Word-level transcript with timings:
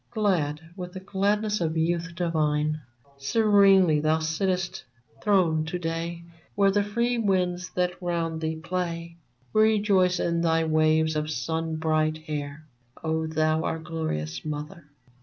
Glad 0.09 0.61
with 0.75 0.93
the 0.93 0.99
gladness 0.99 1.61
of 1.61 1.77
youth 1.77 2.15
divine, 2.15 2.81
Serenely 3.19 3.99
thou 3.99 4.17
sittest 4.17 4.83
throned 5.21 5.67
to 5.67 5.77
day 5.77 6.23
Where 6.55 6.71
the 6.71 6.81
free 6.83 7.19
winds 7.19 7.69
that 7.75 8.01
round 8.01 8.41
thee 8.41 8.55
play 8.55 9.17
Rejoice 9.53 10.19
in 10.19 10.41
thy 10.41 10.63
waves 10.63 11.15
of 11.15 11.29
sun 11.29 11.75
bright 11.75 12.17
hair, 12.17 12.65
O 13.03 13.27
thou, 13.27 13.63
our 13.63 13.77
glorious 13.77 14.43
mother 14.43 14.85